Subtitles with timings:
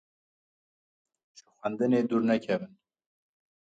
[1.35, 2.73] Ji xwendinê dûr nekevin!